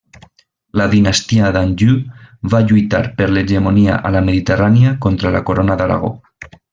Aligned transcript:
La 0.79 0.85
dinastia 0.93 1.49
d'Anjou 1.57 1.91
va 2.55 2.61
lluitar 2.71 3.01
per 3.21 3.27
l'hegemonia 3.35 3.99
a 4.11 4.15
la 4.19 4.23
Mediterrània 4.31 4.95
contra 5.07 5.35
la 5.37 5.43
Corona 5.51 5.77
d'Aragó. 5.83 6.11